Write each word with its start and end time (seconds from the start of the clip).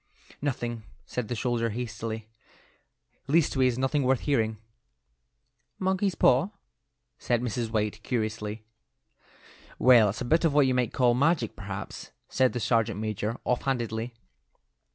"Nothing," 0.41 0.81
said 1.05 1.27
the 1.27 1.35
soldier, 1.35 1.69
hastily. 1.69 2.27
"Leastways 3.27 3.77
nothing 3.77 4.01
worth 4.01 4.21
hearing." 4.21 4.57
"Monkey's 5.77 6.15
paw?" 6.15 6.49
said 7.19 7.39
Mrs. 7.43 7.69
White, 7.69 8.01
curiously. 8.01 8.65
"Well, 9.77 10.09
it's 10.09 10.15
just 10.15 10.21
a 10.23 10.25
bit 10.25 10.43
of 10.43 10.55
what 10.55 10.65
you 10.65 10.73
might 10.73 10.91
call 10.91 11.13
magic, 11.13 11.55
perhaps," 11.55 12.09
said 12.29 12.53
the 12.53 12.59
sergeant 12.59 12.99
major, 12.99 13.37
offhandedly. 13.45 14.15